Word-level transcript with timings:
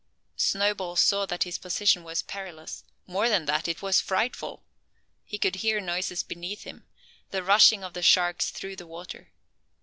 Snowball 0.37 0.95
saw 0.95 1.27
that 1.27 1.43
his 1.43 1.59
position 1.59 2.03
was 2.03 2.23
perilous, 2.23 2.83
more 3.05 3.29
than 3.29 3.45
that: 3.45 3.67
it 3.67 3.83
was 3.83 4.01
frightful. 4.01 4.63
He 5.23 5.37
could 5.37 5.57
hear 5.57 5.79
noises 5.79 6.23
beneath 6.23 6.63
him, 6.63 6.85
the 7.29 7.43
rushing 7.43 7.83
of 7.83 7.93
the 7.93 8.01
sharks 8.01 8.49
through 8.49 8.77
the 8.77 8.87
water. 8.87 9.29